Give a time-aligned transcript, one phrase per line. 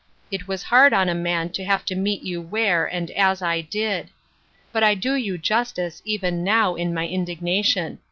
[0.31, 3.61] It was hard on a man to have to meet you where, and as I
[3.61, 4.09] did.
[4.71, 7.99] But I do you justice, even now, in my indignation.